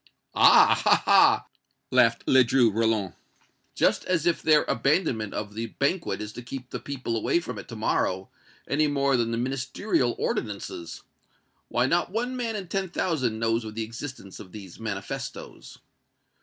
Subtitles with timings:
[0.33, 0.81] "Ah!
[0.83, 1.01] ha!
[1.05, 1.45] ha!"
[1.91, 3.13] laughed Ledru Rollin;
[3.75, 7.59] "just as if their abandonment of the banquet is to keep the people away from
[7.59, 8.27] it to morrow,
[8.67, 11.03] any more than the Ministerial ordinances!
[11.67, 15.77] Why, not one man in ten thousand knows of the existence of these manifestoes!